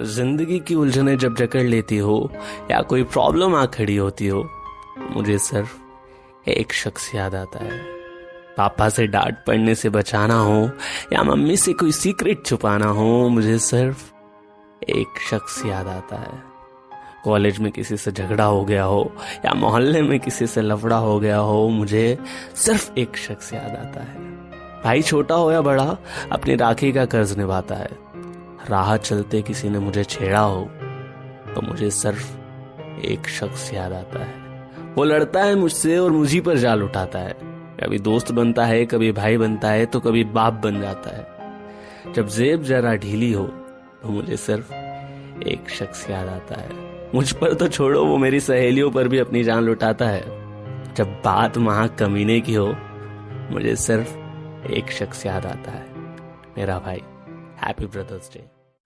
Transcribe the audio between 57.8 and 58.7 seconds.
brothers day